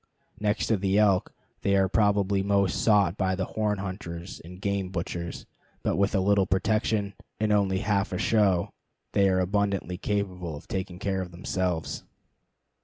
Next 0.39 0.65
to 0.65 0.77
the 0.77 0.97
elk, 0.97 1.31
they 1.61 1.75
are 1.75 1.87
probably 1.87 2.41
most 2.41 2.81
sought 2.83 3.17
by 3.17 3.35
the 3.35 3.45
horn 3.45 3.77
hunters 3.77 4.39
and 4.43 4.59
game 4.59 4.89
butchers; 4.89 5.45
but 5.83 5.95
with 5.95 6.15
a 6.15 6.19
little 6.19 6.47
protection, 6.47 7.13
and 7.39 7.51
only 7.51 7.81
half 7.81 8.11
a 8.11 8.17
show, 8.17 8.73
they 9.11 9.29
are 9.29 9.39
abundantly 9.39 9.99
capable 9.99 10.55
of 10.55 10.67
taking 10.67 10.97
care 10.97 11.21
of 11.21 11.29
themselves. 11.29 12.03